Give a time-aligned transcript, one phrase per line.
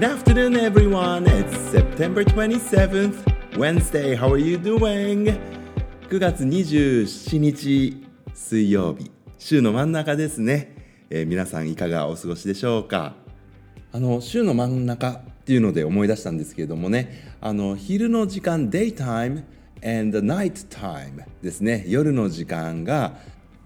[0.00, 1.24] Good afternoon, everyone.
[1.26, 2.24] It's September
[7.38, 8.02] 日
[8.32, 10.74] 水曜日、週の真ん中ですね。
[11.10, 13.14] えー、皆さん、いかがお過ごしでしょうか？
[13.92, 19.42] あの週の真ん中っていうので思い出したんですけれどもね、あの昼の時間、daytime
[19.84, 23.18] and nighttime ですね、夜の時間が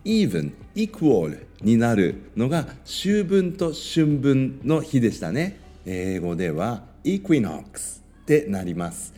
[0.05, 5.63] even, equal になるのが秋分と春分の日でしたね。
[5.87, 9.15] 英語では equinox ってなります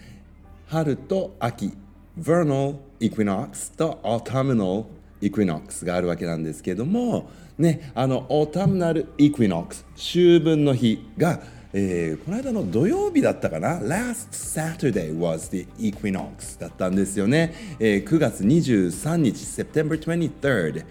[0.66, 1.72] 春と秋
[2.18, 4.84] vernal equinox と autumnal
[5.20, 11.40] equinox があるわけなんですけどもねあの autumnal equinox 秋分の日が、
[11.72, 20.86] えーこの間の土曜日だったかな Last Saturday was the equinox だったんですよね、えー9月23日 September 23rd っ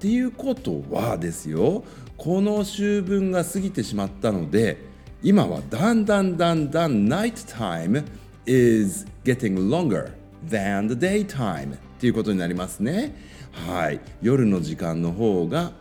[0.00, 1.84] ていうことはですよ
[2.16, 4.89] この秋分が過ぎてしまったので
[5.22, 8.02] 今はだんだんだんだん night time
[8.46, 10.12] is getting longer
[10.48, 13.14] than the daytime っていうことになりますね。
[13.52, 14.00] はい。
[14.22, 15.72] 夜の時間の方が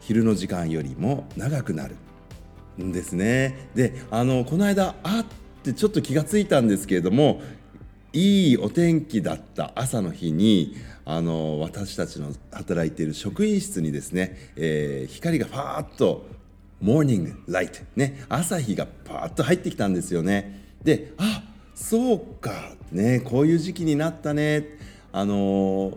[0.00, 1.96] 昼の時間よりも長くなる
[2.80, 3.68] んですね。
[3.74, 7.42] であのこの間あってちょっと気がついたんですけれども
[8.12, 16.26] いいお天気だった朝の日にあの私たちの働いている職員室にですね、えー光がファーッと
[16.84, 18.26] モーニングライトね。
[18.28, 20.60] 朝日がパーッと入ってきたんですよね。
[20.82, 21.42] であ
[21.74, 22.74] そうか。
[22.92, 24.66] ねこういう時期になったね。
[25.10, 25.96] あの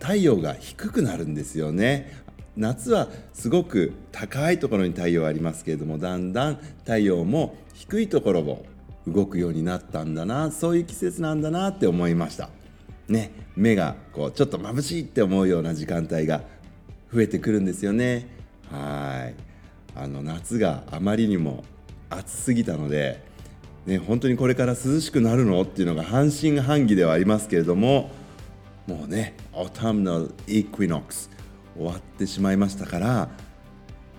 [0.00, 2.10] 太陽が低くなるんですよね。
[2.56, 8.64] 夏はすごく高いところに太陽ありますけれどもだんだん太陽も低いところを
[9.06, 10.52] 動くようになったんだな。
[10.52, 12.48] そういう季節なんだなって思いました。
[13.08, 16.40] ね目がこうちょっと眩しいって思うような時間帯が
[17.12, 18.26] 増えてくるんですよね。
[18.70, 19.51] はい。
[19.94, 21.64] あの夏があまりにも
[22.10, 23.22] 暑すぎたので
[23.86, 28.10] ね本当にこれから涼しくなるのっていうのが半信半疑ではありますけれども
[28.86, 31.30] もうね Autumnal Equinox
[31.76, 33.28] 終わってしまいましたから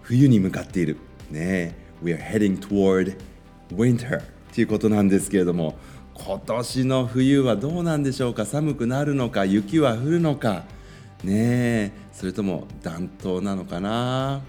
[0.02, 0.98] 冬に向かっている。
[1.30, 3.18] ね We are heading toward
[3.72, 5.78] winter っていうことなんですけれども
[6.14, 8.46] 今年の冬はどうなんでしょうか？
[8.46, 9.46] 寒くなるのか？
[9.46, 10.66] 雪は降るのか？
[11.24, 14.42] ねえそれとも暖冬なのかな？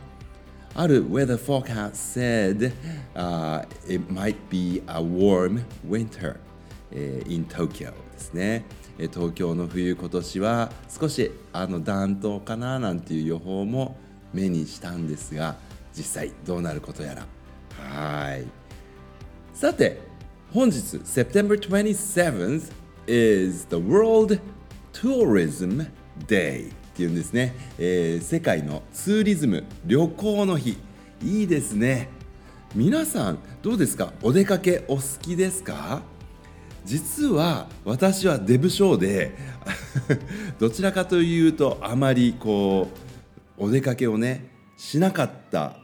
[0.75, 2.73] ある weather forecast said、
[3.15, 6.37] uh, it might be a warm winter、
[6.93, 8.65] in Tokyo ですね。
[8.99, 13.97] 東京の冬今年は少しあの暖冬かななんていう予報も
[14.33, 15.57] 目にしたんですが
[15.97, 17.27] 実際どうなることやら
[17.77, 18.47] はい
[19.53, 20.01] さて
[20.53, 22.71] 本日 September 27th
[23.09, 24.39] is the World
[24.93, 25.89] Tourism
[26.29, 30.79] Day っていうんですね、えー世界のツーリズム旅行の日。
[31.25, 32.09] いいですね。
[32.73, 34.13] 皆さんどうですか？
[34.23, 36.03] お出かけお好きですか？
[36.85, 39.35] 実は私はデブ症で
[40.61, 42.89] どちらかというとあまりこ
[43.59, 45.79] うお出かけをねしなかった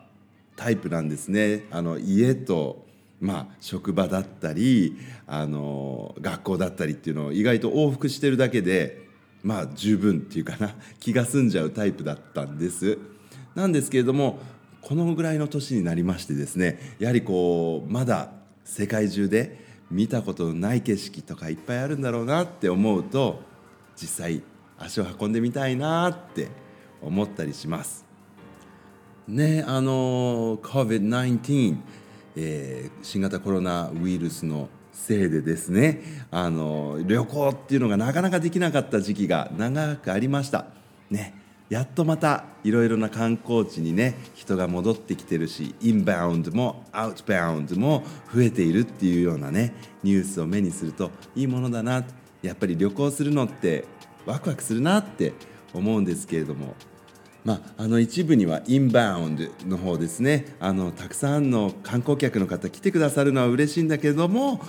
[0.54, 1.64] タイプなんですね。
[1.72, 2.86] あの家と
[3.20, 4.96] まあ職場だったり
[5.26, 9.09] あの学校だったりっていうのを意外と往復してるだけで
[9.42, 12.98] まあ十分っていうかな 気が済んじゃうタイプだったんです
[13.54, 14.38] なんですけれども
[14.80, 18.32] このぐらいの年になりましてですねやはりこうまだ
[18.64, 19.58] 世界中で
[19.90, 23.40] 見たことのない景色とかいっぱいあるんだろうなって思うと
[24.00, 24.42] 実際
[24.78, 26.48] 足を運んでみたいなって
[27.02, 28.06] 思ったりします。
[29.28, 31.76] ねあの COVID-19、
[32.36, 40.66] えー新型コロナウイルスのせいでですねあの旅行っていうのがなかなかできなかった時期が長くありました。
[41.10, 41.34] ね
[41.70, 48.02] やっとまたいろいろな観光地にね人が戻ってきてるしインバウンドもアウトバウンドも
[48.34, 52.04] 増えているっていうようなねニュースを目にするといいものだな
[52.42, 53.84] やっぱり旅行するのって
[54.26, 55.32] ワクワクするなって
[55.72, 56.74] 思うんですけれども
[57.44, 64.60] まあ、あの一部にはインバウンドの方ですねあのたくさんの観光客の方来てくださるのは嬉しいんだけれども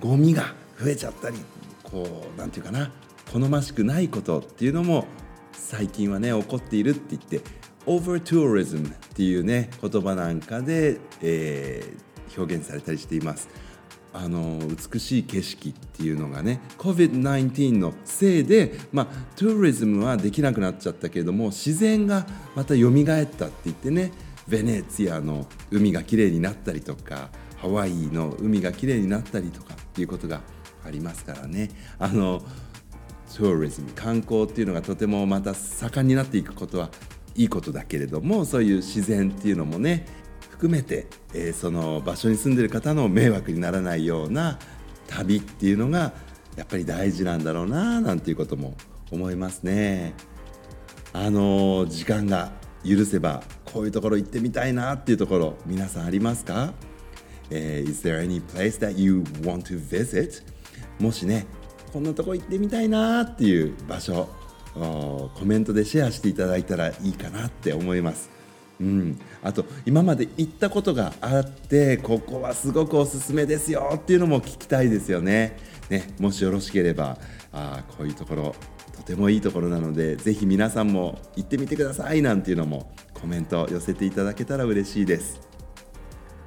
[0.00, 1.38] ゴミが増えちゃったり
[1.82, 2.90] こうなんていうかな
[3.32, 5.06] 好ましくないことっていうのも
[5.52, 7.40] 最近はね起こっているって言って
[7.86, 13.48] オーバートゥーリズムっていうね言葉なんかで、えー表現されたりしています。
[14.12, 14.58] あの
[14.92, 19.06] 美しい景色っていうのがね COVID-19 のせいで、まあ、
[19.36, 22.94] トゥーリズムはできなくなっちゃったけれども自然がまた蘇っ
[23.26, 24.10] たって言ってね
[24.48, 27.28] ベネツィアの海がきれいになったりとか
[27.58, 30.42] ハワイの海がきれいになったりとかっていうことが
[30.86, 32.40] ありますからねあの
[33.34, 36.90] トーリズム観光っていうのがとてもまた盛んになっていくことは
[37.34, 40.06] いいことだけれどもそういう自然っていうのもね
[40.50, 44.60] 含めて、えー、その場所に住んでる方の迷惑にならないような
[45.08, 46.12] 旅っていうのが
[46.56, 48.76] やっぱり大事なんだろうななんていうことも
[49.10, 50.14] 思いますね。
[51.12, 52.52] あの時間が
[52.84, 56.72] 許せばこういうところ行ってみたいなっていうところ皆さんありますか、
[57.50, 60.42] えー、Is there any place that you want to visit?
[61.00, 61.46] もしね
[61.92, 64.28] こんなとこ行ってみたいなっていう場所
[64.74, 68.30] コメントでシェアしていただいたらいいかなって思います。
[68.80, 75.56] うん、あと今まで行ったことがあってここはすごくおすすめですよっていうのも聞きたいですよね。
[75.90, 77.18] ねもしよろしければ
[77.52, 78.54] あこういうところ
[78.96, 85.40] とてもいいところなのでぜひ皆さんも行ってみてくださいなんていうのもコメント寄せていただけたら嬉しいです。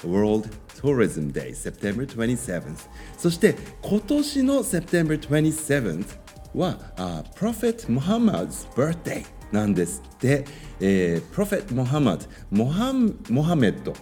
[0.05, 0.49] World
[0.81, 2.87] Tourism Day September 27th
[3.17, 6.05] そして今年の September 27th
[6.55, 10.01] は、uh, Prophet Muhammad's birthday なんです。
[10.15, 10.45] って、
[10.79, 12.93] えー、Prophet Muhammad モハ
[13.29, 13.93] モハメッド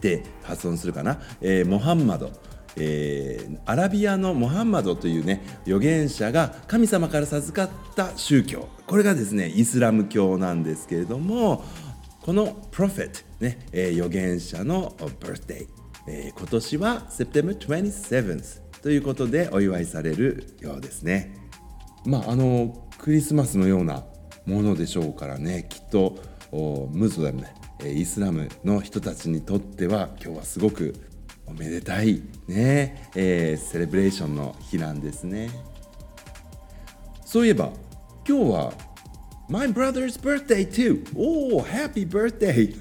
[0.00, 2.30] で発音するかな、えー、モハンマド
[2.78, 8.68] えー、アラビアのモハンマドというね預言者が神様から授かった宗教。
[8.86, 11.64] これがですねイスラム教なんですけれども
[12.20, 15.68] このプロフェット、ねえー、預言者のバースデー、
[16.08, 21.34] えー、今年は September 27th ということでお祝いされるようですね。
[22.04, 24.04] まああのクリスマスのような
[24.46, 26.18] ものでしょうからねきっと
[26.92, 27.44] ムズリム
[27.84, 30.94] イスラムの人たちにとっては今日はすごく
[31.46, 35.50] おめでたいね、えー、セレブレーションの日なんですね
[37.24, 37.70] そういえば
[38.26, 38.72] 今日は
[39.48, 41.06] My brother's birthday too!
[41.14, 42.74] おお、Happy birthday!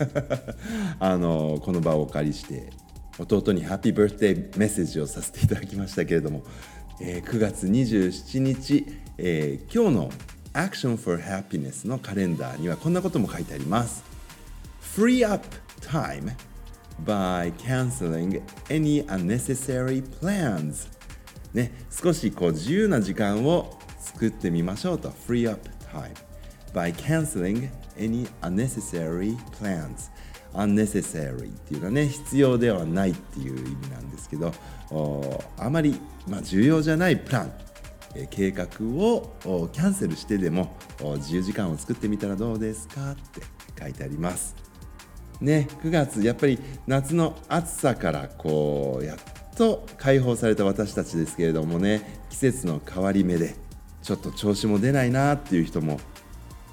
[1.00, 2.72] あのこの場をお借りして
[3.18, 6.44] 弟にハッピーバースデーメッセージをさせていただきましたけれども、
[7.00, 8.86] えー、9月27日、
[9.18, 10.12] えー、今日の
[10.54, 14.04] Action for Happiness のカレンダーにはこんなことも書いてあります
[14.82, 15.46] Free up
[15.82, 16.32] time
[17.04, 20.94] by canceling any unnecessary plans
[21.54, 26.14] ね、少しこう自由な時間を作ってみましょうと Free up time
[26.74, 30.12] by canceling any unnecessary plans
[30.56, 34.54] unnecessary っていうのはね必要ではないっていう意味なんですけど
[35.58, 37.54] あまり、まあ、重要じゃないプラン
[38.30, 39.36] 計画を
[39.74, 40.76] キャンセルしてでも
[41.18, 43.42] 自由時間を作ってみたらどうですかって
[43.80, 44.56] 書いてあります。
[45.42, 46.58] ね、9月やっぱり
[46.88, 49.18] 夏の暑さからこうやっ
[49.58, 53.56] と解放された私たちですけれどもね季節の変わり目で
[54.02, 56.00] ちょっと調子も出ないなっていう人も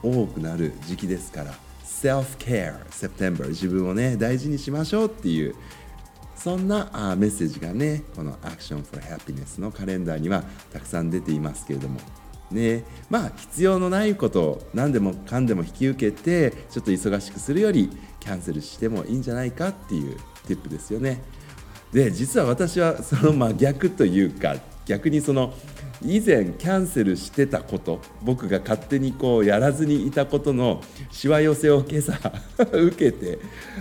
[0.03, 1.55] 多くなる時期ですから
[2.03, 5.55] Self-Care September 自分をね大事にしましょうっていう
[6.35, 12.01] そんなあメッセージがねこの Action for Happiness のカレンダーにはたくさん出ていますけれども
[12.51, 20.17] ねまあ必要のないことを何でもかんでも引き受けてちょっと忙しくするよりキャンセルしてもいいんじゃないかっていう
[20.49, 21.23] ティップですよね。
[21.93, 24.57] で実は私はそのま逆というか
[24.87, 25.55] 逆にその
[26.05, 32.33] 以前キャンセルしてたこと僕が勝手にこうやらずにいたことのしわ寄せを今朝
[32.73, 33.39] 受けて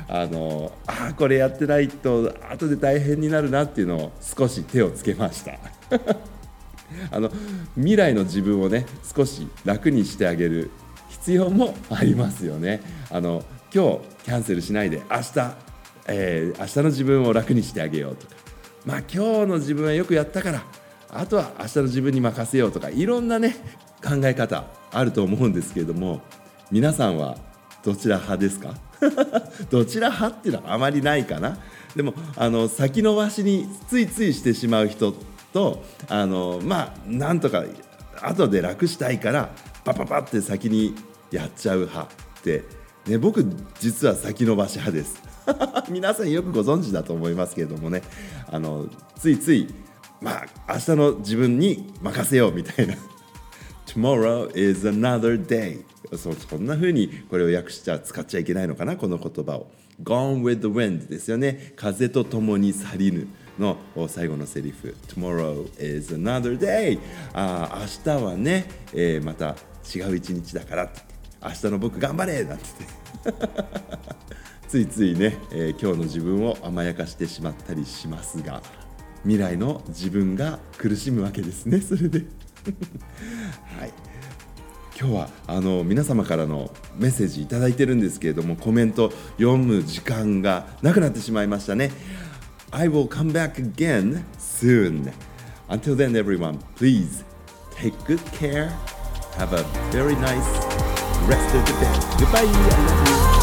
[0.08, 5.54] あのあこれやってないと後で大変になるなっていうのを少し手をつけました。
[7.10, 7.32] あの
[7.76, 8.86] 未来の自分をね
[9.16, 10.70] 少し楽にしてあげる
[11.10, 12.82] 必要もありますよね。
[13.10, 15.56] あの今日キャンセルしないで明日、
[16.08, 18.42] えー、明日の自分を楽にしてあげようとか。
[18.86, 20.64] まあ今日の自分はよくやったから
[21.14, 23.56] あとは明日の自分に任せようとかいろんなね
[24.04, 26.22] 考え方あると思うんですけれども
[26.72, 27.38] 皆さんは
[27.84, 28.74] どちら派ですか？
[29.70, 31.58] どちら派っていうのはあまりないかな。
[31.96, 35.14] でもあの先延ばしについついしてしまう人
[35.52, 37.64] とあのまあなんとか
[38.22, 39.50] 後で楽したいから
[39.84, 40.96] パパパって先に
[41.32, 42.08] やっちゃう派っ
[42.44, 42.64] て、
[43.08, 43.44] ね、僕
[43.80, 45.22] 実は先延ばし派です。
[45.90, 48.04] 皆さんよくご存知だと思いますけれどもね
[48.50, 48.86] あの
[49.18, 49.74] ついつい
[50.22, 52.96] まあ明日の自分に任せようみたいな。
[53.88, 55.84] Tomorrow is another day.
[56.16, 59.72] そそんな風にこれを訳しちゃ使っちゃいけないのかなこの言葉を。
[60.04, 61.74] Gone with the wind ですよね。
[61.76, 63.28] 風と共に去りぬ
[63.60, 64.96] の最後のセリフ。
[65.08, 67.00] Tomorrow is another day.
[67.34, 69.56] あ明日はね、えー、また
[69.94, 70.84] 違う一日だから。
[70.86, 71.02] って
[71.44, 72.64] 明日の僕頑張れなんて。
[74.68, 78.62] ついついね、えー、今日の自分を甘やかしてしまったりしますが。
[79.24, 82.20] 未来の自分が苦しむわけですねそれで
[83.80, 83.94] はい
[85.00, 91.92] 今日はあの皆様からのメッセージ頂いてるんですけれどもコメント読む時間がなくなってしまいましたね
[92.72, 95.12] I will come back again soon
[95.68, 97.24] Until then everyone please
[97.76, 98.70] take good care
[99.38, 100.46] have a very nice
[101.28, 103.41] rest of the day goodbye